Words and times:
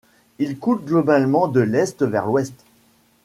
Il 0.39 0.57
coule 0.57 0.83
globalement 0.83 1.47
de 1.47 1.59
l'est 1.61 2.01
vers 2.01 2.25
l'ouest. 2.25 2.55